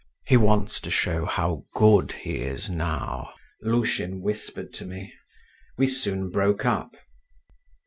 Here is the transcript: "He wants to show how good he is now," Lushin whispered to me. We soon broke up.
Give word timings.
"He 0.25 0.35
wants 0.35 0.79
to 0.79 0.89
show 0.89 1.25
how 1.25 1.65
good 1.75 2.11
he 2.13 2.37
is 2.39 2.71
now," 2.71 3.35
Lushin 3.61 4.19
whispered 4.23 4.73
to 4.73 4.85
me. 4.87 5.13
We 5.77 5.85
soon 5.87 6.31
broke 6.31 6.65
up. 6.65 6.97